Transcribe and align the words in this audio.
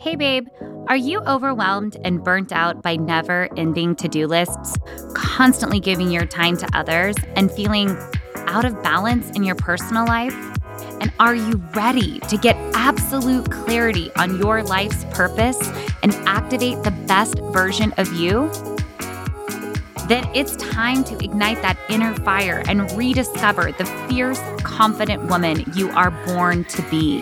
Hey, 0.00 0.16
babe, 0.16 0.48
are 0.88 0.96
you 0.96 1.20
overwhelmed 1.26 1.98
and 2.04 2.24
burnt 2.24 2.52
out 2.52 2.80
by 2.80 2.96
never 2.96 3.50
ending 3.58 3.94
to 3.96 4.08
do 4.08 4.26
lists, 4.26 4.78
constantly 5.12 5.78
giving 5.78 6.10
your 6.10 6.24
time 6.24 6.56
to 6.56 6.66
others, 6.72 7.16
and 7.36 7.52
feeling 7.52 7.94
out 8.46 8.64
of 8.64 8.82
balance 8.82 9.28
in 9.36 9.44
your 9.44 9.56
personal 9.56 10.06
life? 10.06 10.34
And 11.02 11.12
are 11.20 11.34
you 11.34 11.62
ready 11.74 12.18
to 12.20 12.38
get 12.38 12.56
absolute 12.72 13.50
clarity 13.50 14.10
on 14.16 14.38
your 14.38 14.62
life's 14.62 15.04
purpose 15.10 15.60
and 16.02 16.14
activate 16.26 16.82
the 16.82 16.92
best 17.06 17.38
version 17.52 17.92
of 17.98 18.10
you? 18.14 18.50
Then 20.08 20.26
it's 20.34 20.56
time 20.56 21.04
to 21.04 21.22
ignite 21.22 21.60
that 21.60 21.76
inner 21.90 22.14
fire 22.20 22.62
and 22.66 22.90
rediscover 22.92 23.72
the 23.72 23.84
fierce, 24.08 24.40
confident 24.62 25.28
woman 25.28 25.62
you 25.74 25.90
are 25.90 26.10
born 26.24 26.64
to 26.64 26.82
be. 26.88 27.20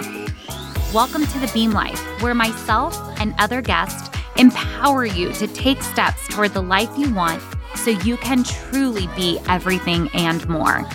Welcome 0.95 1.26
to 1.26 1.38
the 1.40 1.50
Beam 1.52 1.72
Life, 1.72 2.02
where 2.20 2.34
myself 2.34 2.96
and 3.20 3.34
other 3.38 3.60
guests 3.60 4.10
empower 4.36 5.04
you 5.04 5.32
to 5.32 5.46
take 5.48 5.82
steps 5.82 6.26
toward 6.28 6.54
the 6.54 6.62
life 6.62 6.90
you 6.96 7.12
want 7.12 7.42
so 7.74 7.90
you 7.90 8.16
can 8.18 8.45
truly 8.45 9.06
be 9.16 9.38
everything 9.48 10.09
and 10.14 10.48
more. 10.48 10.88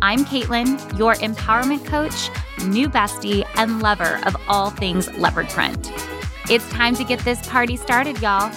I'm 0.00 0.24
Kaitlin, 0.24 0.98
your 0.98 1.14
empowerment 1.14 1.84
coach, 1.86 2.30
new 2.66 2.88
bestie, 2.88 3.46
and 3.54 3.80
lover 3.80 4.20
of 4.26 4.36
all 4.48 4.70
things 4.70 5.12
leopard 5.14 5.48
print. 5.48 5.92
It's 6.50 6.68
time 6.70 6.94
to 6.96 7.04
get 7.04 7.20
this 7.20 7.46
party 7.48 7.76
started, 7.76 8.20
y'all. 8.20 8.50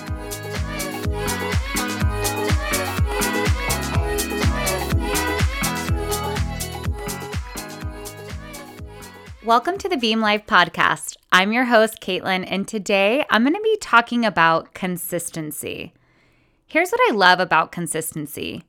Welcome 9.45 9.77
to 9.77 9.87
the 9.87 9.97
Beam 9.97 10.21
Life 10.21 10.47
podcast. 10.47 11.17
I'm 11.35 11.51
your 11.51 11.65
host, 11.65 11.99
Kaitlin, 11.99 12.47
and 12.47 12.65
today 12.65 13.25
I'm 13.29 13.43
going 13.43 13.55
to 13.55 13.61
be 13.61 13.75
talking 13.81 14.23
about 14.23 14.73
consistency. 14.73 15.93
Here's 16.65 16.91
what 16.91 17.11
I 17.11 17.13
love 17.13 17.41
about 17.41 17.73
consistency 17.73 18.63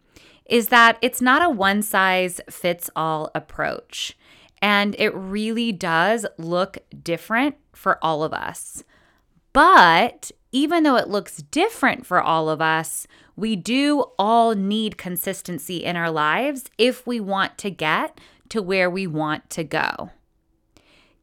is 0.47 0.67
that 0.67 0.99
it's 1.01 1.23
not 1.23 1.45
a 1.45 1.49
one 1.49 1.81
size 1.81 2.41
fits 2.51 2.91
all 2.97 3.31
approach. 3.37 4.19
And 4.61 4.97
it 4.99 5.15
really 5.15 5.71
does 5.71 6.27
look 6.39 6.79
different 7.05 7.55
for 7.73 8.05
all 8.05 8.25
of 8.25 8.33
us. 8.33 8.83
But 9.53 10.33
even 10.51 10.83
though 10.83 10.97
it 10.97 11.07
looks 11.07 11.37
different 11.37 12.05
for 12.05 12.21
all 12.21 12.49
of 12.49 12.61
us, 12.61 13.07
we 13.37 13.55
do 13.55 14.07
all 14.19 14.57
need 14.57 14.99
consistency 14.99 15.85
in 15.85 15.95
our 15.95 16.11
lives 16.11 16.65
if 16.79 17.07
we 17.07 17.21
want 17.21 17.59
to 17.59 17.71
get 17.71 18.21
to 18.49 18.61
where 18.61 18.91
we 18.91 19.07
want 19.07 19.51
to 19.51 19.63
go. 19.63 20.11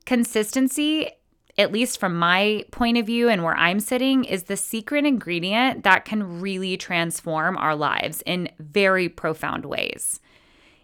Consistency, 0.06 1.10
at 1.58 1.72
least 1.72 2.00
from 2.00 2.18
my 2.18 2.66
point 2.72 2.98
of 2.98 3.06
view 3.06 3.30
and 3.30 3.44
where 3.44 3.56
I'm 3.56 3.80
sitting, 3.80 4.23
is 4.23 4.44
the 4.44 4.58
secret 4.58 5.06
ingredient 5.06 5.84
that 5.84 6.06
can 6.06 6.42
really 6.42 6.78
transform 6.78 7.58
our 7.58 7.76
lives 7.76 8.23
in 8.26 8.50
very 8.60 9.08
profound 9.08 9.66
ways. 9.66 10.20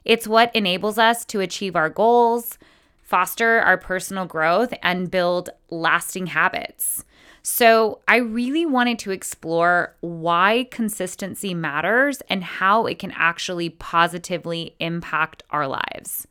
It's 0.06 0.28
what 0.28 0.56
enables 0.56 0.98
us 0.98 1.26
to 1.26 1.40
achieve 1.40 1.76
our 1.76 1.90
goals, 1.90 2.58
foster 3.02 3.60
our 3.60 3.78
personal 3.78 4.26
growth, 4.26 4.74
and 4.84 5.12
build 5.12 5.50
lasting 5.70 6.28
habits. 6.28 7.04
So, 7.42 8.02
I 8.08 8.18
really 8.18 8.66
wanted 8.66 9.00
to 9.00 9.12
explore 9.12 9.96
why 10.02 10.68
consistency 10.72 11.54
matters 11.54 12.22
and 12.30 12.44
how 12.44 12.86
it 12.86 13.00
can 13.00 13.12
actually 13.16 13.70
positively 13.70 14.76
impact 14.80 15.44
our 15.50 15.68
lives. 15.68 16.28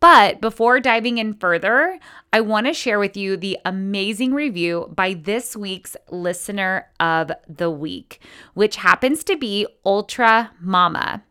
But 0.00 0.40
before 0.40 0.78
diving 0.78 1.18
in 1.18 1.34
further, 1.34 1.98
I 2.32 2.40
want 2.40 2.66
to 2.66 2.72
share 2.72 2.98
with 2.98 3.16
you 3.16 3.36
the 3.36 3.58
amazing 3.64 4.32
review 4.32 4.92
by 4.94 5.14
this 5.14 5.56
week's 5.56 5.96
listener 6.08 6.88
of 7.00 7.32
the 7.48 7.70
week, 7.70 8.20
which 8.54 8.76
happens 8.76 9.24
to 9.24 9.36
be 9.36 9.66
Ultra 9.84 10.52
Mama. 10.60 11.24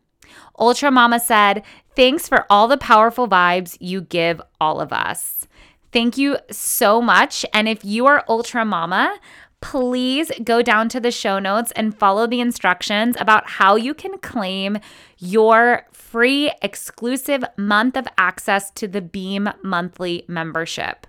Ultra 0.58 0.90
Mama 0.90 1.18
said, 1.18 1.62
Thanks 1.96 2.28
for 2.28 2.46
all 2.50 2.68
the 2.68 2.76
powerful 2.76 3.26
vibes 3.26 3.76
you 3.80 4.02
give 4.02 4.40
all 4.60 4.80
of 4.80 4.92
us. 4.92 5.46
Thank 5.90 6.18
you 6.18 6.36
so 6.50 7.00
much. 7.00 7.46
And 7.54 7.68
if 7.68 7.84
you 7.84 8.06
are 8.06 8.24
Ultra 8.28 8.64
Mama, 8.64 9.18
please 9.60 10.30
go 10.44 10.62
down 10.62 10.88
to 10.88 11.00
the 11.00 11.10
show 11.10 11.38
notes 11.38 11.72
and 11.72 11.96
follow 11.96 12.26
the 12.26 12.40
instructions 12.40 13.16
about 13.18 13.48
how 13.48 13.76
you 13.76 13.94
can 13.94 14.18
claim 14.18 14.78
your 15.18 15.86
free 15.92 16.52
exclusive 16.62 17.44
month 17.56 17.96
of 17.96 18.06
access 18.16 18.70
to 18.72 18.86
the 18.86 19.02
Beam 19.02 19.48
monthly 19.62 20.24
membership. 20.28 21.06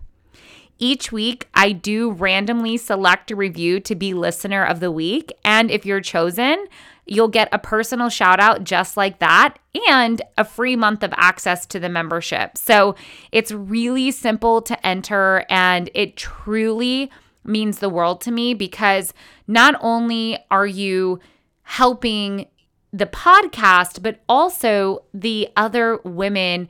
Each 0.81 1.11
week, 1.11 1.47
I 1.53 1.73
do 1.73 2.11
randomly 2.11 2.77
select 2.77 3.31
a 3.31 3.35
review 3.35 3.81
to 3.81 3.95
be 3.95 4.13
listener 4.13 4.63
of 4.63 4.79
the 4.79 4.91
week. 4.91 5.33
And 5.43 5.69
if 5.69 5.85
you're 5.85 5.99
chosen, 5.99 6.67
you'll 7.05 7.27
get 7.27 7.49
a 7.51 7.59
personal 7.59 8.09
shout 8.09 8.39
out 8.39 8.63
just 8.63 8.95
like 8.95 9.19
that 9.19 9.55
and 9.89 10.21
a 10.37 10.45
free 10.45 10.77
month 10.77 11.03
of 11.03 11.13
access 11.17 11.65
to 11.65 11.79
the 11.79 11.89
membership. 11.89 12.57
So 12.57 12.95
it's 13.31 13.51
really 13.51 14.11
simple 14.11 14.61
to 14.63 14.87
enter 14.87 15.45
and 15.49 15.89
it 15.93 16.15
truly 16.15 17.11
means 17.43 17.79
the 17.79 17.89
world 17.89 18.21
to 18.21 18.31
me 18.31 18.53
because 18.53 19.13
not 19.47 19.75
only 19.81 20.37
are 20.51 20.67
you 20.67 21.19
helping 21.63 22.47
the 22.91 23.05
podcast, 23.05 24.01
but 24.01 24.19
also 24.27 25.03
the 25.13 25.49
other 25.55 25.99
women, 26.03 26.67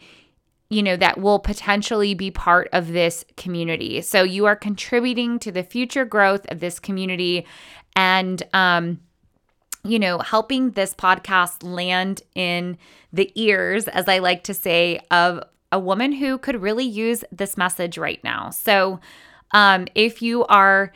you 0.69 0.83
know, 0.83 0.97
that 0.97 1.19
will 1.19 1.39
potentially 1.39 2.13
be 2.13 2.29
part 2.29 2.69
of 2.73 2.91
this 2.91 3.23
community. 3.37 4.01
So 4.01 4.23
you 4.23 4.45
are 4.45 4.55
contributing 4.55 5.39
to 5.39 5.51
the 5.51 5.63
future 5.63 6.05
growth 6.05 6.45
of 6.51 6.59
this 6.59 6.79
community 6.79 7.45
and, 7.95 8.43
um, 8.53 8.99
you 9.83 9.97
know, 9.97 10.19
helping 10.19 10.71
this 10.71 10.93
podcast 10.93 11.63
land 11.63 12.21
in 12.35 12.77
the 13.13 13.31
ears, 13.35 13.87
as 13.87 14.07
I 14.09 14.19
like 14.19 14.43
to 14.43 14.53
say, 14.53 14.99
of 15.09 15.41
a 15.71 15.79
woman 15.79 16.11
who 16.11 16.37
could 16.37 16.61
really 16.61 16.85
use 16.85 17.23
this 17.31 17.55
message 17.55 17.97
right 17.97 18.21
now. 18.23 18.49
So, 18.49 18.99
um, 19.51 19.87
if 19.95 20.21
you 20.21 20.45
are 20.45 20.93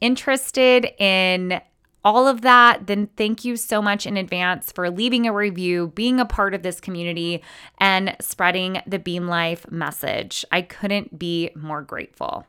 interested 0.00 0.90
in 0.98 1.60
all 2.04 2.26
of 2.26 2.40
that, 2.40 2.86
then 2.86 3.08
thank 3.16 3.44
you 3.44 3.56
so 3.56 3.80
much 3.80 4.06
in 4.06 4.16
advance 4.16 4.72
for 4.72 4.90
leaving 4.90 5.26
a 5.26 5.32
review, 5.32 5.92
being 5.94 6.18
a 6.18 6.24
part 6.24 6.54
of 6.54 6.62
this 6.62 6.80
community, 6.80 7.42
and 7.78 8.16
spreading 8.20 8.82
the 8.86 8.98
Beam 8.98 9.28
Life 9.28 9.70
message. 9.70 10.44
I 10.50 10.62
couldn't 10.62 11.18
be 11.18 11.50
more 11.54 11.82
grateful. 11.82 12.46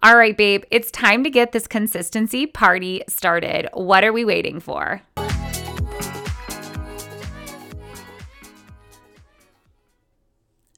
All 0.00 0.16
right, 0.16 0.36
babe, 0.36 0.62
it's 0.70 0.92
time 0.92 1.24
to 1.24 1.30
get 1.30 1.50
this 1.50 1.66
consistency 1.66 2.46
party 2.46 3.02
started. 3.08 3.68
What 3.72 4.04
are 4.04 4.12
we 4.12 4.24
waiting 4.24 4.60
for? 4.60 5.02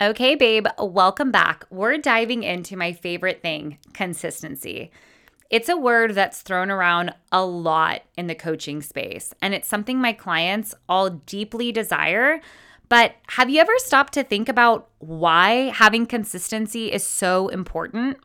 Okay, 0.03 0.35
babe, 0.35 0.67
welcome 0.79 1.31
back. 1.31 1.67
We're 1.69 1.99
diving 1.99 2.43
into 2.43 2.75
my 2.75 2.95
favorite 2.95 3.43
thing 3.43 3.77
consistency. 3.93 4.91
It's 5.51 5.69
a 5.69 5.77
word 5.77 6.15
that's 6.15 6.41
thrown 6.41 6.71
around 6.71 7.13
a 7.31 7.45
lot 7.45 8.01
in 8.17 8.27
the 8.27 8.35
coaching 8.35 8.81
space, 8.81 9.35
and 9.43 9.53
it's 9.53 9.69
something 9.69 9.99
my 9.99 10.15
clients 10.15 10.75
all 10.89 11.11
deeply 11.11 11.71
desire. 11.71 12.41
But 12.89 13.17
have 13.29 13.51
you 13.51 13.61
ever 13.61 13.77
stopped 13.77 14.15
to 14.15 14.25
think 14.25 14.49
about 14.49 14.89
why 15.01 15.71
having 15.75 16.07
consistency 16.07 16.91
is 16.91 17.05
so 17.05 17.49
important? 17.49 18.17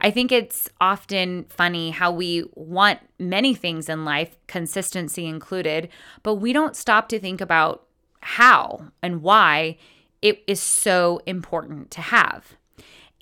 I 0.00 0.10
think 0.10 0.32
it's 0.32 0.70
often 0.80 1.44
funny 1.50 1.90
how 1.90 2.10
we 2.10 2.44
want 2.54 3.00
many 3.18 3.54
things 3.54 3.90
in 3.90 4.06
life, 4.06 4.38
consistency 4.46 5.26
included, 5.26 5.90
but 6.22 6.36
we 6.36 6.54
don't 6.54 6.74
stop 6.74 7.10
to 7.10 7.20
think 7.20 7.42
about 7.42 7.84
how 8.22 8.86
and 9.02 9.20
why 9.20 9.76
it 10.22 10.42
is 10.46 10.60
so 10.60 11.20
important 11.26 11.90
to 11.92 12.00
have. 12.00 12.56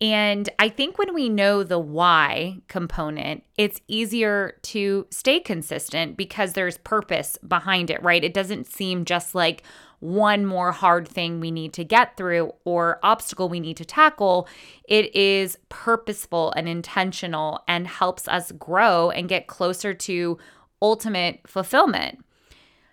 And 0.03 0.49
I 0.59 0.71
think 0.71 0.97
when 0.97 1.13
we 1.13 1.29
know 1.29 1.63
the 1.63 1.79
why 1.79 2.61
component, 2.69 3.43
it's 3.59 3.83
easier 3.87 4.57
to 4.63 5.07
stay 5.11 5.41
consistent 5.41 6.17
because 6.17 6.55
there's 6.55 6.79
purpose 6.79 7.37
behind 7.47 7.91
it, 7.91 8.03
right? 8.03 8.25
It 8.25 8.33
doesn't 8.33 8.67
seem 8.67 9.05
just 9.05 9.35
like 9.35 9.63
one 9.99 10.47
more 10.47 10.73
hard 10.73 11.07
thing 11.07 11.39
we 11.39 11.51
need 11.51 11.75
to 11.75 11.85
get 11.85 12.17
through 12.17 12.53
or 12.65 12.99
obstacle 13.03 13.51
we 13.51 13.61
need 13.61 13.77
to 13.77 13.85
tackle. 13.85 14.49
It 14.85 15.15
is 15.15 15.59
purposeful 15.69 16.55
and 16.57 16.67
intentional 16.67 17.63
and 17.69 17.87
helps 17.87 18.27
us 18.27 18.53
grow 18.53 19.11
and 19.11 19.29
get 19.29 19.49
closer 19.49 19.93
to 19.93 20.39
ultimate 20.81 21.41
fulfillment. 21.47 22.25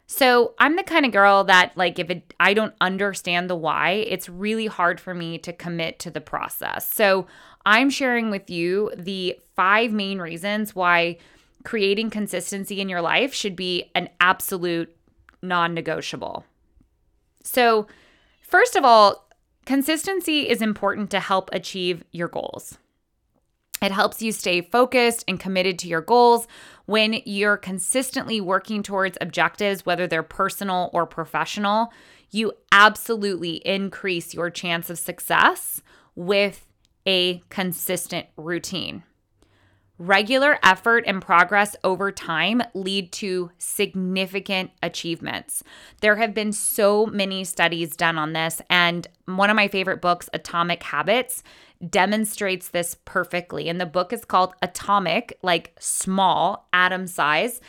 So 0.08 0.54
I'm 0.58 0.78
the 0.78 0.84
kind 0.84 1.06
of 1.06 1.12
girl 1.12 1.44
that 1.44 1.74
like 1.76 2.00
if 2.00 2.10
it, 2.10 2.34
I 2.40 2.54
don't 2.54 2.74
understand 2.80 3.50
the 3.50 3.56
why, 3.56 3.92
it's 3.92 4.30
really 4.30 4.68
hard 4.68 5.00
for 5.00 5.14
me 5.14 5.38
to 5.40 5.52
commit 5.52 6.00
to 6.00 6.10
the 6.10 6.22
process. 6.22 6.92
So 6.92 7.28
I'm 7.66 7.90
sharing 7.90 8.32
with 8.32 8.50
you 8.50 8.92
the 8.98 9.38
five 9.56 9.92
main 9.92 10.20
reasons 10.20 10.74
why 10.74 11.18
creating 11.66 12.10
consistency 12.10 12.80
in 12.80 12.88
your 12.88 13.02
life 13.02 13.34
should 13.34 13.58
be 13.58 13.92
an 13.94 14.08
absolute 14.22 14.96
non-negotiable. 15.42 16.46
So, 17.44 17.88
first 18.42 18.78
of 18.78 18.86
all, 18.86 19.30
consistency 19.66 20.48
is 20.48 20.62
important 20.62 21.12
to 21.12 21.20
help 21.20 21.50
achieve 21.52 22.04
your 22.12 22.30
goals. 22.30 22.78
It 23.82 23.92
helps 23.92 24.22
you 24.22 24.32
stay 24.32 24.62
focused 24.62 25.24
and 25.28 25.40
committed 25.40 25.78
to 25.80 25.88
your 25.88 26.02
goals 26.02 26.48
when 26.86 27.22
you're 27.26 27.58
consistently 27.58 28.42
working 28.42 28.82
towards 28.82 29.18
objectives, 29.22 29.86
whether 29.86 30.08
they're 30.08 30.24
personal 30.24 30.90
or 30.94 31.06
professional. 31.06 31.92
You 32.32 32.54
absolutely 32.72 33.56
increase 33.58 34.34
your 34.34 34.50
chance 34.50 34.90
of 34.90 34.98
success 34.98 35.82
with 36.16 36.66
a 37.06 37.42
consistent 37.50 38.28
routine. 38.36 39.04
Regular 40.00 40.60
effort 40.62 41.06
and 41.08 41.22
progress 41.22 41.76
over 41.84 42.12
time 42.12 42.62
lead 42.76 43.12
to 43.14 43.50
significant 43.58 44.70
achievements. 44.84 45.64
There 46.02 46.18
have 46.18 46.36
been 46.36 46.54
so 46.54 47.08
many 47.08 47.44
studies 47.44 47.96
done 47.96 48.20
on 48.20 48.34
this, 48.34 48.62
and 48.70 49.08
one 49.26 49.50
of 49.50 49.56
my 49.56 49.68
favorite 49.68 50.00
books, 50.00 50.30
Atomic 50.34 50.84
Habits, 50.84 51.42
demonstrates 51.90 52.70
this 52.70 52.96
perfectly. 53.06 53.70
And 53.70 53.82
the 53.82 53.88
book 53.88 54.14
is 54.14 54.24
called 54.24 54.54
Atomic, 54.62 55.40
like 55.42 55.76
small, 55.80 56.68
atom 56.74 57.08
size 57.08 57.60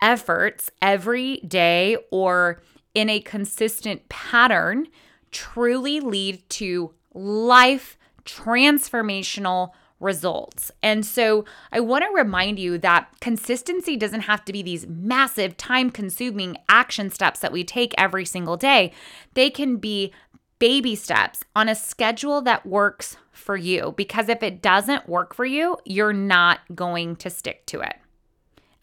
efforts 0.00 0.70
every 0.80 1.38
day 1.38 1.96
or 2.10 2.62
in 2.94 3.08
a 3.08 3.20
consistent 3.20 4.08
pattern 4.08 4.86
truly 5.30 5.98
lead 5.98 6.48
to 6.50 6.92
life 7.14 7.96
transformational 8.24 9.70
results. 10.02 10.70
And 10.82 11.06
so 11.06 11.44
I 11.70 11.80
want 11.80 12.04
to 12.04 12.14
remind 12.14 12.58
you 12.58 12.76
that 12.78 13.08
consistency 13.20 13.96
doesn't 13.96 14.22
have 14.22 14.44
to 14.44 14.52
be 14.52 14.62
these 14.62 14.86
massive, 14.86 15.56
time 15.56 15.90
consuming 15.90 16.56
action 16.68 17.10
steps 17.10 17.40
that 17.40 17.52
we 17.52 17.64
take 17.64 17.94
every 17.96 18.24
single 18.24 18.56
day. 18.56 18.92
They 19.34 19.48
can 19.48 19.76
be 19.76 20.12
baby 20.58 20.94
steps 20.94 21.42
on 21.56 21.68
a 21.68 21.74
schedule 21.74 22.40
that 22.42 22.66
works 22.66 23.16
for 23.32 23.56
you. 23.56 23.94
Because 23.96 24.28
if 24.28 24.42
it 24.42 24.62
doesn't 24.62 25.08
work 25.08 25.34
for 25.34 25.44
you, 25.44 25.76
you're 25.84 26.12
not 26.12 26.60
going 26.74 27.16
to 27.16 27.30
stick 27.30 27.66
to 27.66 27.80
it. 27.80 27.96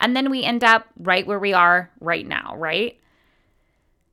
And 0.01 0.15
then 0.15 0.29
we 0.29 0.43
end 0.43 0.63
up 0.63 0.87
right 0.97 1.25
where 1.27 1.39
we 1.39 1.53
are 1.53 1.91
right 1.99 2.27
now, 2.27 2.55
right? 2.57 2.99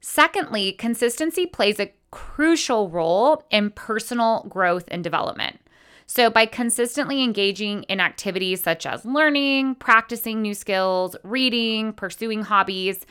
Secondly, 0.00 0.73
consistency 0.73 1.47
plays 1.47 1.81
a 1.81 1.93
crucial 2.11 2.88
role 2.88 3.44
in 3.50 3.70
personal 3.70 4.47
growth 4.49 4.85
and 4.88 5.02
development. 5.02 5.61
So, 6.06 6.31
by 6.31 6.47
consistently 6.47 7.23
engaging 7.23 7.82
in 7.85 7.99
activities 7.99 8.62
such 8.62 8.87
as 8.87 9.05
learning, 9.05 9.75
practicing 9.75 10.41
new 10.41 10.55
skills, 10.55 11.17
reading, 11.25 11.93
pursuing 11.93 12.43
hobbies, 12.43 13.05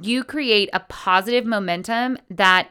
you 0.00 0.24
create 0.24 0.70
a 0.72 0.80
positive 0.80 1.44
momentum 1.44 2.16
that 2.30 2.70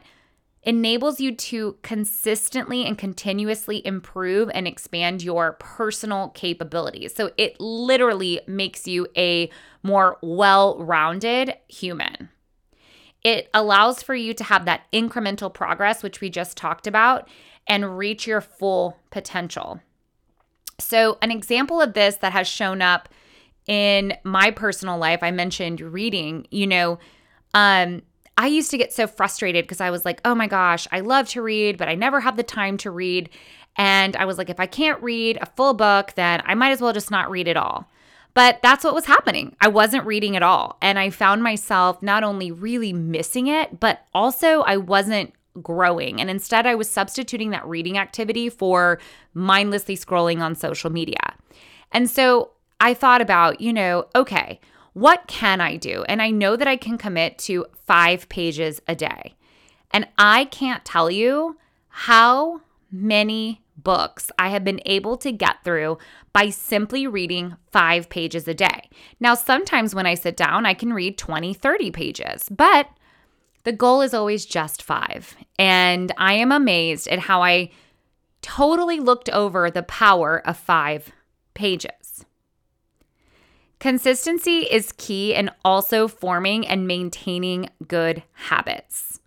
enables 0.64 1.20
you 1.20 1.34
to 1.34 1.76
consistently 1.82 2.84
and 2.84 2.98
continuously 2.98 3.86
improve 3.86 4.50
and 4.52 4.66
expand 4.66 5.22
your 5.22 5.52
personal 5.52 6.30
capabilities. 6.30 7.14
So, 7.14 7.30
it 7.36 7.60
literally 7.60 8.40
makes 8.48 8.88
you 8.88 9.06
a 9.16 9.50
more 9.84 10.18
well 10.20 10.82
rounded 10.82 11.54
human. 11.68 12.28
It 13.22 13.48
allows 13.54 14.02
for 14.02 14.14
you 14.14 14.34
to 14.34 14.44
have 14.44 14.64
that 14.64 14.90
incremental 14.92 15.52
progress, 15.52 16.02
which 16.02 16.20
we 16.20 16.28
just 16.28 16.56
talked 16.56 16.88
about, 16.88 17.28
and 17.70 17.96
reach 17.96 18.26
your 18.26 18.42
full 18.42 18.98
potential. 19.10 19.80
So, 20.78 21.16
an 21.22 21.30
example 21.30 21.80
of 21.80 21.94
this 21.94 22.16
that 22.16 22.32
has 22.32 22.48
shown 22.48 22.82
up 22.82 23.08
in 23.66 24.14
my 24.24 24.50
personal 24.50 24.98
life, 24.98 25.22
I 25.22 25.30
mentioned 25.30 25.80
reading, 25.80 26.46
you 26.50 26.66
know, 26.66 26.98
um, 27.54 28.02
I 28.36 28.48
used 28.48 28.70
to 28.72 28.78
get 28.78 28.92
so 28.92 29.06
frustrated 29.06 29.64
because 29.64 29.80
I 29.80 29.90
was 29.90 30.04
like, 30.04 30.20
oh 30.24 30.34
my 30.34 30.48
gosh, 30.48 30.88
I 30.90 31.00
love 31.00 31.28
to 31.30 31.42
read, 31.42 31.78
but 31.78 31.88
I 31.88 31.94
never 31.94 32.20
have 32.20 32.36
the 32.36 32.42
time 32.42 32.76
to 32.78 32.90
read. 32.90 33.28
And 33.76 34.16
I 34.16 34.24
was 34.24 34.36
like, 34.36 34.50
if 34.50 34.58
I 34.58 34.66
can't 34.66 35.00
read 35.02 35.38
a 35.40 35.46
full 35.46 35.74
book, 35.74 36.14
then 36.16 36.42
I 36.44 36.54
might 36.54 36.70
as 36.70 36.80
well 36.80 36.92
just 36.92 37.10
not 37.10 37.30
read 37.30 37.46
at 37.46 37.56
all. 37.56 37.88
But 38.34 38.60
that's 38.62 38.82
what 38.82 38.94
was 38.94 39.04
happening. 39.04 39.54
I 39.60 39.68
wasn't 39.68 40.06
reading 40.06 40.36
at 40.36 40.42
all. 40.42 40.78
And 40.80 40.98
I 40.98 41.10
found 41.10 41.42
myself 41.42 42.02
not 42.02 42.24
only 42.24 42.50
really 42.50 42.92
missing 42.92 43.46
it, 43.46 43.78
but 43.78 44.06
also 44.14 44.62
I 44.62 44.76
wasn't 44.76 45.34
growing. 45.62 46.20
And 46.20 46.30
instead, 46.30 46.66
I 46.66 46.74
was 46.74 46.90
substituting 46.90 47.50
that 47.50 47.66
reading 47.66 47.98
activity 47.98 48.48
for 48.48 49.00
mindlessly 49.34 49.96
scrolling 49.96 50.40
on 50.40 50.54
social 50.54 50.90
media. 50.90 51.34
And 51.92 52.08
so 52.08 52.50
I 52.80 52.94
thought 52.94 53.20
about, 53.20 53.60
you 53.60 53.72
know, 53.72 54.06
okay, 54.14 54.60
what 54.92 55.26
can 55.26 55.60
I 55.60 55.76
do? 55.76 56.04
And 56.08 56.20
I 56.20 56.30
know 56.30 56.56
that 56.56 56.68
I 56.68 56.76
can 56.76 56.98
commit 56.98 57.38
to 57.38 57.66
five 57.84 58.28
pages 58.28 58.80
a 58.88 58.94
day. 58.94 59.34
And 59.92 60.08
I 60.18 60.44
can't 60.46 60.84
tell 60.84 61.10
you 61.10 61.56
how 61.88 62.60
many 62.90 63.62
books 63.76 64.30
I 64.38 64.50
have 64.50 64.64
been 64.64 64.80
able 64.84 65.16
to 65.18 65.32
get 65.32 65.64
through 65.64 65.98
by 66.32 66.50
simply 66.50 67.06
reading 67.06 67.56
five 67.72 68.08
pages 68.08 68.46
a 68.46 68.54
day. 68.54 68.88
Now, 69.18 69.34
sometimes 69.34 69.94
when 69.94 70.06
I 70.06 70.14
sit 70.14 70.36
down, 70.36 70.66
I 70.66 70.74
can 70.74 70.92
read 70.92 71.18
20, 71.18 71.54
30 71.54 71.90
pages, 71.90 72.48
but 72.50 72.88
the 73.64 73.72
goal 73.72 74.00
is 74.00 74.14
always 74.14 74.46
just 74.46 74.82
five. 74.82 75.36
And 75.58 76.12
I 76.16 76.34
am 76.34 76.52
amazed 76.52 77.08
at 77.08 77.20
how 77.20 77.42
I 77.42 77.70
totally 78.42 78.98
looked 78.98 79.28
over 79.30 79.70
the 79.70 79.82
power 79.82 80.42
of 80.46 80.56
five 80.56 81.12
pages. 81.54 82.24
Consistency 83.78 84.60
is 84.70 84.92
key 84.98 85.34
in 85.34 85.50
also 85.64 86.06
forming 86.06 86.66
and 86.66 86.86
maintaining 86.86 87.70
good 87.88 88.22
habits. 88.32 89.20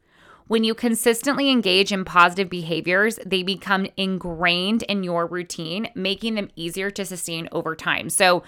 When 0.47 0.63
you 0.63 0.75
consistently 0.75 1.49
engage 1.49 1.91
in 1.91 2.05
positive 2.05 2.49
behaviors, 2.49 3.17
they 3.25 3.41
become 3.41 3.87
ingrained 3.97 4.83
in 4.83 5.03
your 5.03 5.25
routine, 5.25 5.89
making 5.95 6.35
them 6.35 6.51
easier 6.55 6.91
to 6.91 7.05
sustain 7.05 7.49
over 7.51 7.75
time. 7.75 8.09
So, 8.09 8.43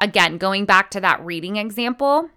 again, 0.00 0.38
going 0.38 0.64
back 0.64 0.90
to 0.92 1.00
that 1.00 1.22
reading 1.24 1.56
example, 1.56 2.30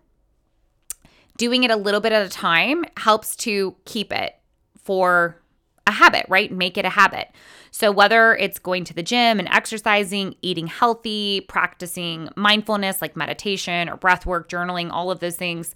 doing 1.38 1.63
it 1.63 1.72
a 1.72 1.75
little 1.75 2.01
bit 2.01 2.12
at 2.12 2.25
a 2.25 2.30
time 2.30 2.84
helps 2.98 3.36
to 3.38 3.75
keep 3.86 4.12
it 4.12 4.36
for 4.84 5.42
a 5.86 5.92
habit, 5.92 6.25
right? 6.28 6.51
Make 6.51 6.78
it 6.78 6.86
a 6.86 6.89
habit. 6.89 7.30
So, 7.72 7.92
whether 7.92 8.36
it's 8.36 8.60
going 8.60 8.84
to 8.86 8.94
the 8.94 9.04
gym 9.04 9.39
and 9.39 9.48
exercising, 9.50 10.36
eating 10.42 10.68
healthy, 10.68 11.42
practicing 11.42 12.30
mindfulness 12.36 13.01
like 13.01 13.16
meditation 13.16 13.88
or 13.88 13.98
breath 13.98 14.25
work, 14.25 14.50
journaling, 14.50 14.89
all 14.92 15.12
of 15.12 15.19
those 15.19 15.36
things, 15.36 15.74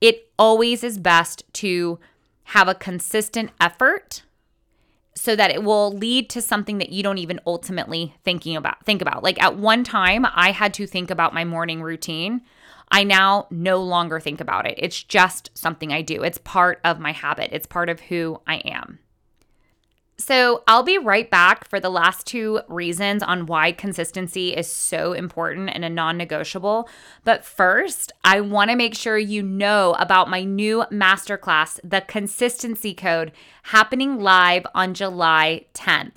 it 0.00 0.30
always 0.38 0.84
is 0.84 0.98
best 0.98 1.42
to 1.54 1.98
have 2.44 2.68
a 2.68 2.74
consistent 2.74 3.50
effort 3.60 4.22
so 5.16 5.34
that 5.36 5.50
it 5.50 5.62
will 5.62 5.92
lead 5.92 6.28
to 6.28 6.42
something 6.42 6.78
that 6.78 6.90
you 6.90 7.02
don't 7.02 7.18
even 7.18 7.40
ultimately 7.46 8.14
thinking 8.24 8.56
about 8.56 8.84
think 8.84 9.00
about 9.00 9.22
like 9.22 9.40
at 9.42 9.56
one 9.56 9.84
time 9.84 10.26
i 10.34 10.50
had 10.50 10.74
to 10.74 10.86
think 10.86 11.10
about 11.10 11.32
my 11.32 11.44
morning 11.44 11.80
routine 11.80 12.42
I 12.90 13.04
now 13.04 13.46
no 13.50 13.82
longer 13.82 14.20
think 14.20 14.40
about 14.40 14.66
it. 14.66 14.74
It's 14.78 15.02
just 15.02 15.50
something 15.54 15.92
I 15.92 16.02
do. 16.02 16.22
It's 16.22 16.38
part 16.38 16.80
of 16.84 17.00
my 17.00 17.12
habit, 17.12 17.50
it's 17.52 17.66
part 17.66 17.88
of 17.88 18.00
who 18.00 18.40
I 18.46 18.56
am. 18.56 18.98
So, 20.16 20.62
I'll 20.68 20.84
be 20.84 20.96
right 20.96 21.28
back 21.28 21.66
for 21.66 21.80
the 21.80 21.90
last 21.90 22.24
two 22.24 22.60
reasons 22.68 23.20
on 23.20 23.46
why 23.46 23.72
consistency 23.72 24.54
is 24.54 24.70
so 24.70 25.12
important 25.12 25.70
and 25.74 25.84
a 25.84 25.90
non 25.90 26.16
negotiable. 26.16 26.88
But 27.24 27.44
first, 27.44 28.12
I 28.22 28.40
want 28.40 28.70
to 28.70 28.76
make 28.76 28.94
sure 28.94 29.18
you 29.18 29.42
know 29.42 29.96
about 29.98 30.30
my 30.30 30.44
new 30.44 30.84
masterclass, 30.92 31.80
The 31.82 32.00
Consistency 32.00 32.94
Code, 32.94 33.32
happening 33.64 34.20
live 34.20 34.64
on 34.72 34.94
July 34.94 35.66
10th. 35.74 36.12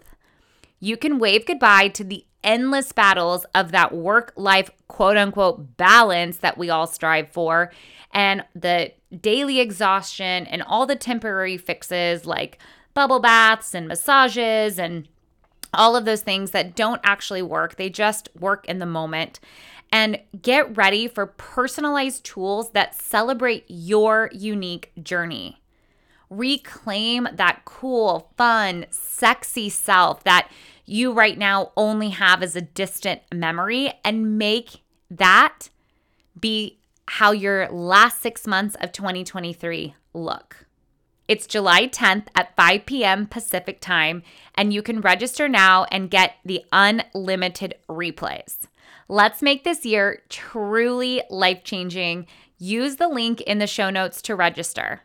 You 0.80 0.96
can 0.96 1.18
wave 1.18 1.48
goodbye 1.48 1.88
to 1.90 2.04
the 2.04 2.24
endless 2.44 2.92
battles 2.92 3.46
of 3.56 3.72
that 3.72 3.94
work 3.94 4.32
life 4.36 4.70
quote 4.88 5.18
unquote 5.18 5.78
balance 5.78 6.38
that 6.38 6.58
we 6.58 6.70
all 6.70 6.88
strive 6.88 7.30
for 7.30 7.72
and 8.14 8.44
the 8.56 8.92
daily 9.22 9.60
exhaustion 9.60 10.48
and 10.48 10.62
all 10.64 10.86
the 10.86 10.96
temporary 10.96 11.58
fixes 11.58 12.26
like 12.26 12.60
bubble 12.94 13.20
baths 13.20 13.74
and 13.74 13.88
massages 13.88 14.80
and 14.80 15.08
all 15.74 15.96
of 15.96 16.06
those 16.06 16.22
things 16.22 16.52
that 16.52 16.76
don't 16.76 17.02
actually 17.04 17.42
work. 17.42 17.76
They 17.76 17.90
just 17.90 18.30
work 18.40 18.66
in 18.66 18.80
the 18.80 18.86
moment. 18.86 19.40
And 19.92 20.20
get 20.42 20.76
ready 20.76 21.08
for 21.08 21.28
personalized 21.28 22.26
tools 22.26 22.72
that 22.72 22.94
celebrate 22.96 23.64
your 23.68 24.30
unique 24.34 24.92
journey. 25.02 25.62
Reclaim 26.30 27.28
that 27.34 27.62
cool, 27.64 28.32
fun, 28.36 28.86
sexy 28.90 29.70
self 29.70 30.24
that 30.26 30.50
you 30.88 31.12
right 31.12 31.38
now 31.38 31.72
only 31.78 32.10
have 32.10 32.42
as 32.42 32.56
a 32.56 32.62
distant 32.62 33.22
memory 33.32 33.94
and 34.04 34.38
make 34.38 34.82
that 35.12 35.70
be 36.40 36.80
how 37.10 37.32
your 37.32 37.68
last 37.70 38.22
six 38.22 38.48
months 38.48 38.76
of 38.82 38.92
2023 38.92 39.94
look. 40.14 40.66
It's 41.28 41.46
July 41.46 41.88
10th 41.88 42.28
at 42.36 42.56
5 42.56 42.86
p.m. 42.86 43.28
Pacific 43.28 43.82
time, 43.82 44.24
and 44.56 44.74
you 44.74 44.82
can 44.82 45.02
register 45.02 45.50
now 45.50 45.84
and 45.92 46.10
get 46.10 46.36
the 46.46 46.64
unlimited 46.72 47.76
replays. 47.90 48.68
Let's 49.10 49.42
make 49.42 49.66
this 49.66 49.86
year 49.86 50.22
truly 50.30 51.22
life 51.30 51.66
changing. 51.66 52.28
Use 52.58 52.96
the 52.96 53.10
link 53.10 53.42
in 53.42 53.58
the 53.58 53.68
show 53.68 53.90
notes 53.90 54.22
to 54.24 54.36
register. 54.36 55.02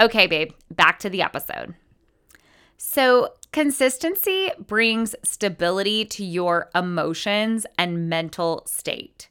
Okay, 0.00 0.26
babe, 0.26 0.52
back 0.70 0.98
to 1.00 1.10
the 1.10 1.20
episode. 1.20 1.74
So, 2.80 3.34
consistency 3.50 4.50
brings 4.56 5.16
stability 5.24 6.04
to 6.04 6.24
your 6.24 6.70
emotions 6.76 7.66
and 7.76 8.08
mental 8.08 8.62
state. 8.66 9.28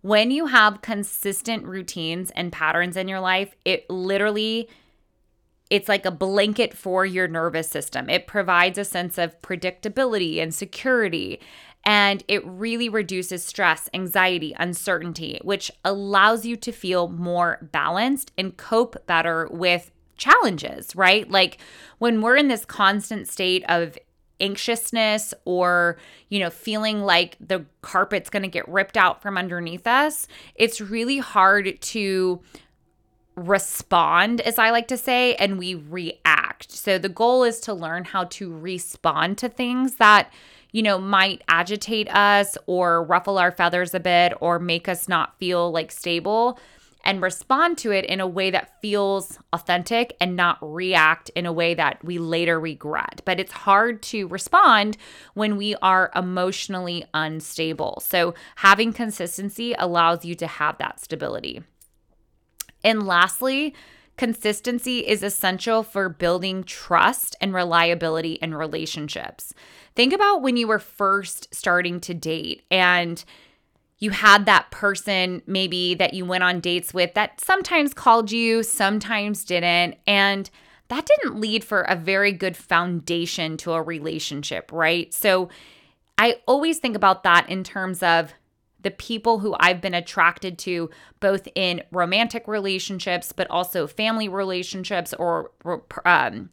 When 0.00 0.30
you 0.30 0.46
have 0.46 0.80
consistent 0.80 1.66
routines 1.66 2.30
and 2.30 2.50
patterns 2.50 2.96
in 2.96 3.06
your 3.06 3.20
life, 3.20 3.54
it 3.66 3.88
literally 3.90 4.68
it's 5.68 5.88
like 5.88 6.06
a 6.06 6.10
blanket 6.10 6.74
for 6.74 7.04
your 7.04 7.28
nervous 7.28 7.68
system. 7.68 8.08
It 8.10 8.26
provides 8.26 8.78
a 8.78 8.84
sense 8.84 9.18
of 9.18 9.40
predictability 9.40 10.42
and 10.42 10.52
security. 10.52 11.38
And 11.84 12.24
it 12.28 12.44
really 12.44 12.88
reduces 12.88 13.44
stress, 13.44 13.88
anxiety, 13.94 14.54
uncertainty, 14.58 15.38
which 15.42 15.70
allows 15.84 16.44
you 16.44 16.56
to 16.56 16.72
feel 16.72 17.08
more 17.08 17.68
balanced 17.70 18.32
and 18.36 18.56
cope 18.56 19.06
better 19.06 19.48
with 19.52 19.92
challenges, 20.20 20.94
right? 20.94 21.28
Like 21.28 21.58
when 21.98 22.20
we're 22.20 22.36
in 22.36 22.46
this 22.46 22.64
constant 22.64 23.26
state 23.26 23.64
of 23.68 23.98
anxiousness 24.40 25.34
or, 25.44 25.98
you 26.28 26.38
know, 26.38 26.50
feeling 26.50 27.02
like 27.02 27.36
the 27.40 27.66
carpet's 27.82 28.30
going 28.30 28.42
to 28.42 28.48
get 28.48 28.68
ripped 28.68 28.96
out 28.96 29.20
from 29.20 29.36
underneath 29.36 29.86
us, 29.86 30.28
it's 30.54 30.80
really 30.80 31.18
hard 31.18 31.80
to 31.80 32.40
respond, 33.36 34.40
as 34.42 34.58
I 34.58 34.70
like 34.70 34.88
to 34.88 34.96
say, 34.96 35.34
and 35.36 35.58
we 35.58 35.74
react. 35.74 36.72
So 36.72 36.98
the 36.98 37.08
goal 37.08 37.42
is 37.44 37.60
to 37.60 37.74
learn 37.74 38.04
how 38.04 38.24
to 38.24 38.52
respond 38.52 39.38
to 39.38 39.48
things 39.48 39.96
that, 39.96 40.32
you 40.72 40.82
know, 40.82 40.98
might 40.98 41.42
agitate 41.48 42.08
us 42.14 42.56
or 42.66 43.02
ruffle 43.02 43.38
our 43.38 43.50
feathers 43.50 43.94
a 43.94 44.00
bit 44.00 44.34
or 44.40 44.58
make 44.58 44.88
us 44.88 45.08
not 45.08 45.38
feel 45.38 45.70
like 45.70 45.90
stable 45.90 46.58
and 47.04 47.22
respond 47.22 47.78
to 47.78 47.90
it 47.90 48.04
in 48.04 48.20
a 48.20 48.26
way 48.26 48.50
that 48.50 48.80
feels 48.80 49.38
authentic 49.52 50.16
and 50.20 50.36
not 50.36 50.58
react 50.60 51.30
in 51.30 51.46
a 51.46 51.52
way 51.52 51.74
that 51.74 52.04
we 52.04 52.18
later 52.18 52.60
regret. 52.60 53.22
But 53.24 53.40
it's 53.40 53.52
hard 53.52 54.02
to 54.04 54.28
respond 54.28 54.96
when 55.34 55.56
we 55.56 55.74
are 55.76 56.10
emotionally 56.14 57.04
unstable. 57.14 58.02
So 58.04 58.34
having 58.56 58.92
consistency 58.92 59.74
allows 59.78 60.24
you 60.24 60.34
to 60.36 60.46
have 60.46 60.78
that 60.78 61.00
stability. 61.00 61.62
And 62.82 63.06
lastly, 63.06 63.74
consistency 64.16 64.98
is 65.00 65.22
essential 65.22 65.82
for 65.82 66.08
building 66.08 66.64
trust 66.64 67.36
and 67.40 67.54
reliability 67.54 68.34
in 68.34 68.54
relationships. 68.54 69.54
Think 69.94 70.12
about 70.12 70.42
when 70.42 70.56
you 70.56 70.68
were 70.68 70.78
first 70.78 71.54
starting 71.54 72.00
to 72.00 72.14
date 72.14 72.64
and 72.70 73.24
you 74.00 74.10
had 74.10 74.46
that 74.46 74.70
person 74.70 75.42
maybe 75.46 75.94
that 75.94 76.14
you 76.14 76.24
went 76.24 76.42
on 76.42 76.58
dates 76.60 76.92
with 76.92 77.14
that 77.14 77.40
sometimes 77.40 77.94
called 77.94 78.32
you, 78.32 78.62
sometimes 78.62 79.44
didn't. 79.44 79.96
And 80.06 80.50
that 80.88 81.06
didn't 81.06 81.38
lead 81.38 81.62
for 81.62 81.82
a 81.82 81.94
very 81.94 82.32
good 82.32 82.56
foundation 82.56 83.56
to 83.58 83.72
a 83.72 83.82
relationship, 83.82 84.72
right? 84.72 85.12
So 85.14 85.50
I 86.18 86.40
always 86.46 86.78
think 86.78 86.96
about 86.96 87.22
that 87.24 87.48
in 87.48 87.62
terms 87.62 88.02
of 88.02 88.32
the 88.82 88.90
people 88.90 89.40
who 89.40 89.54
I've 89.60 89.82
been 89.82 89.94
attracted 89.94 90.58
to, 90.60 90.88
both 91.20 91.46
in 91.54 91.82
romantic 91.92 92.48
relationships, 92.48 93.32
but 93.32 93.48
also 93.50 93.86
family 93.86 94.28
relationships 94.28 95.12
or 95.12 95.50
um, 96.06 96.48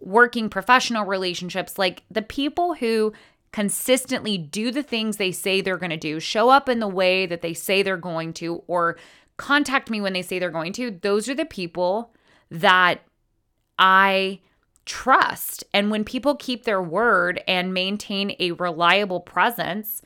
working 0.00 0.48
professional 0.48 1.04
relationships, 1.04 1.76
like 1.76 2.04
the 2.08 2.22
people 2.22 2.74
who 2.74 3.12
consistently 3.52 4.38
do 4.38 4.70
the 4.70 4.82
things 4.82 5.16
they 5.16 5.32
say 5.32 5.60
they're 5.60 5.76
going 5.76 5.90
to 5.90 5.96
do, 5.96 6.20
show 6.20 6.50
up 6.50 6.68
in 6.68 6.80
the 6.80 6.88
way 6.88 7.26
that 7.26 7.42
they 7.42 7.54
say 7.54 7.82
they're 7.82 7.96
going 7.96 8.32
to, 8.34 8.62
or 8.66 8.96
contact 9.36 9.90
me 9.90 10.00
when 10.00 10.12
they 10.12 10.22
say 10.22 10.38
they're 10.38 10.50
going 10.50 10.72
to, 10.74 10.90
those 10.90 11.28
are 11.28 11.34
the 11.34 11.44
people 11.44 12.12
that 12.50 13.00
I 13.78 14.40
trust. 14.84 15.64
And 15.72 15.90
when 15.90 16.04
people 16.04 16.34
keep 16.34 16.64
their 16.64 16.82
word 16.82 17.42
and 17.46 17.72
maintain 17.74 18.34
a 18.38 18.52
reliable 18.52 19.20
presence, 19.20 20.02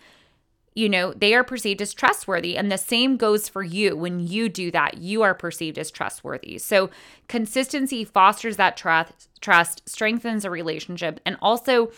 you 0.74 0.88
know, 0.88 1.12
they 1.12 1.34
are 1.34 1.44
perceived 1.44 1.82
as 1.82 1.92
trustworthy. 1.92 2.56
And 2.56 2.70
the 2.70 2.78
same 2.78 3.16
goes 3.16 3.48
for 3.48 3.62
you. 3.62 3.96
When 3.96 4.20
you 4.20 4.48
do 4.48 4.70
that, 4.70 4.98
you 4.98 5.22
are 5.22 5.34
perceived 5.34 5.78
as 5.78 5.90
trustworthy. 5.90 6.58
So 6.58 6.90
consistency 7.28 8.04
fosters 8.04 8.56
that 8.56 8.76
trust, 8.76 9.28
trust, 9.40 9.88
strengthens 9.88 10.44
a 10.44 10.50
relationship, 10.50 11.20
and 11.26 11.36
also 11.42 11.90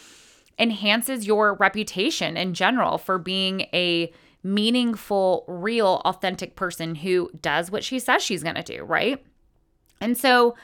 enhances 0.59 1.27
your 1.27 1.55
reputation 1.55 2.37
in 2.37 2.55
general 2.55 2.99
for 2.99 3.19
being 3.19 3.63
a 3.73 4.13
meaningful, 4.43 5.45
real, 5.49 6.03
authentic 6.05 6.55
person 6.55 6.95
who 6.97 7.31
does 7.41 7.71
what 7.71 7.83
she 7.83 7.99
says 7.99 8.23
she's 8.23 8.43
going 8.43 8.55
to 8.55 8.63
do, 8.63 8.85
right? 8.85 9.25
And 10.01 10.17
so 10.17 10.55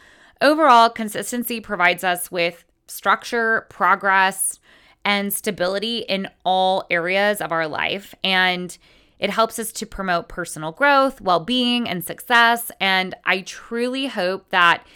overall, 0.42 0.90
consistency 0.90 1.61
provides 1.61 2.04
us 2.04 2.30
with 2.30 2.64
structure, 2.87 3.66
progress, 3.70 4.61
and 5.04 5.32
stability 5.32 5.99
in 6.00 6.28
all 6.44 6.87
areas 6.90 7.40
of 7.40 7.52
our 7.52 7.66
life. 7.66 8.14
And 8.23 8.76
it 9.18 9.30
helps 9.30 9.59
us 9.59 9.73
to 9.73 9.87
promote 9.87 10.28
personal 10.28 10.73
growth, 10.73 11.20
well 11.20 11.40
being, 11.40 11.88
and 11.88 12.04
success. 12.04 12.70
And 12.80 13.14
I 13.25 13.42
truly 13.42 14.06
hope 14.06 14.50
that 14.50 14.87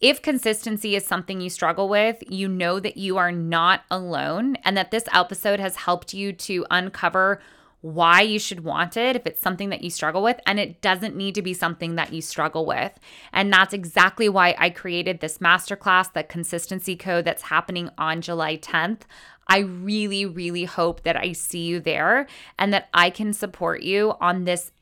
if 0.00 0.22
consistency 0.22 0.96
is 0.96 1.06
something 1.06 1.40
you 1.40 1.50
struggle 1.50 1.88
with, 1.88 2.22
you 2.28 2.48
know 2.48 2.80
that 2.80 2.96
you 2.96 3.16
are 3.16 3.32
not 3.32 3.82
alone 3.90 4.56
and 4.64 4.76
that 4.76 4.90
this 4.90 5.04
episode 5.12 5.60
has 5.60 5.76
helped 5.76 6.12
you 6.14 6.32
to 6.32 6.66
uncover 6.70 7.40
why 7.84 8.22
you 8.22 8.38
should 8.38 8.64
want 8.64 8.96
it 8.96 9.14
if 9.14 9.26
it's 9.26 9.42
something 9.42 9.68
that 9.68 9.84
you 9.84 9.90
struggle 9.90 10.22
with. 10.22 10.40
And 10.46 10.58
it 10.58 10.80
doesn't 10.80 11.16
need 11.16 11.34
to 11.34 11.42
be 11.42 11.52
something 11.52 11.96
that 11.96 12.14
you 12.14 12.22
struggle 12.22 12.64
with. 12.64 12.98
And 13.30 13.52
that's 13.52 13.74
exactly 13.74 14.26
why 14.26 14.54
I 14.58 14.70
created 14.70 15.20
this 15.20 15.36
masterclass, 15.36 16.10
the 16.10 16.22
consistency 16.22 16.96
code 16.96 17.26
that's 17.26 17.42
happening 17.42 17.90
on 17.98 18.22
July 18.22 18.56
10th. 18.56 19.02
I 19.48 19.58
really, 19.58 20.24
really 20.24 20.64
hope 20.64 21.02
that 21.02 21.16
I 21.16 21.32
see 21.32 21.66
you 21.66 21.78
there 21.78 22.26
and 22.58 22.72
that 22.72 22.88
I 22.94 23.10
can 23.10 23.34
support 23.34 23.82
you 23.82 24.14
on 24.18 24.44
this, 24.44 24.72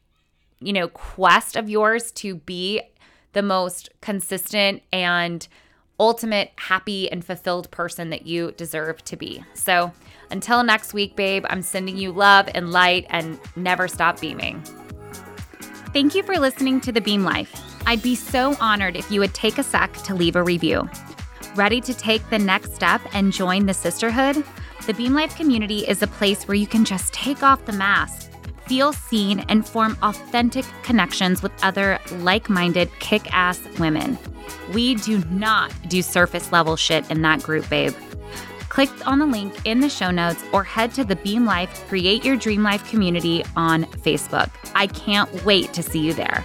you 0.60 0.72
know, 0.72 0.86
quest 0.86 1.56
of 1.56 1.68
yours 1.68 2.12
to 2.12 2.36
be 2.36 2.82
the 3.32 3.42
most 3.42 3.90
consistent 4.00 4.82
and 4.92 5.46
ultimate 5.98 6.50
happy 6.56 7.10
and 7.10 7.24
fulfilled 7.24 7.70
person 7.70 8.10
that 8.10 8.26
you 8.26 8.52
deserve 8.52 9.02
to 9.04 9.16
be. 9.16 9.44
So, 9.54 9.92
until 10.30 10.62
next 10.64 10.94
week, 10.94 11.14
babe, 11.14 11.44
I'm 11.48 11.62
sending 11.62 11.96
you 11.96 12.10
love 12.10 12.48
and 12.54 12.72
light 12.72 13.06
and 13.10 13.38
never 13.54 13.86
stop 13.86 14.20
beaming. 14.20 14.62
Thank 15.92 16.14
you 16.14 16.22
for 16.22 16.38
listening 16.38 16.80
to 16.82 16.92
The 16.92 17.02
Beam 17.02 17.22
Life. 17.22 17.54
I'd 17.86 18.02
be 18.02 18.14
so 18.14 18.56
honored 18.60 18.96
if 18.96 19.10
you 19.10 19.20
would 19.20 19.34
take 19.34 19.58
a 19.58 19.62
sec 19.62 19.92
to 20.04 20.14
leave 20.14 20.36
a 20.36 20.42
review. 20.42 20.88
Ready 21.54 21.80
to 21.82 21.92
take 21.92 22.28
the 22.30 22.38
next 22.38 22.74
step 22.74 23.02
and 23.12 23.32
join 23.32 23.66
the 23.66 23.74
sisterhood? 23.74 24.42
The 24.86 24.94
Beam 24.94 25.12
Life 25.12 25.36
community 25.36 25.80
is 25.80 26.02
a 26.02 26.06
place 26.06 26.48
where 26.48 26.54
you 26.54 26.66
can 26.66 26.84
just 26.84 27.12
take 27.12 27.42
off 27.42 27.64
the 27.66 27.72
mask, 27.72 28.31
feel 28.66 28.92
seen, 28.92 29.40
and 29.48 29.66
form 29.66 29.96
authentic 30.02 30.64
connections 30.82 31.42
with 31.42 31.52
other 31.62 31.98
like 32.18 32.48
minded, 32.48 32.90
kick 32.98 33.32
ass 33.32 33.60
women. 33.78 34.18
We 34.72 34.96
do 34.96 35.22
not 35.30 35.72
do 35.88 36.02
surface 36.02 36.52
level 36.52 36.76
shit 36.76 37.10
in 37.10 37.22
that 37.22 37.42
group, 37.42 37.68
babe. 37.68 37.94
Click 38.68 38.90
on 39.06 39.18
the 39.18 39.26
link 39.26 39.54
in 39.66 39.80
the 39.80 39.88
show 39.88 40.10
notes 40.10 40.42
or 40.52 40.64
head 40.64 40.94
to 40.94 41.04
the 41.04 41.16
Beam 41.16 41.44
Life 41.44 41.86
Create 41.88 42.24
Your 42.24 42.36
Dream 42.36 42.62
Life 42.62 42.88
community 42.88 43.44
on 43.54 43.84
Facebook. 43.84 44.48
I 44.74 44.86
can't 44.86 45.44
wait 45.44 45.74
to 45.74 45.82
see 45.82 46.00
you 46.00 46.14
there. 46.14 46.44